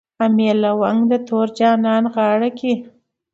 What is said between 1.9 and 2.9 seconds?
غاړه کي